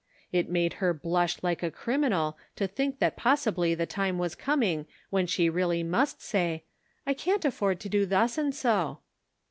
[0.31, 4.87] It made her blush like a criminal to think that possibly the time was coming
[5.11, 6.63] when she really must say,"
[7.05, 9.01] I can't afford to do thus and so."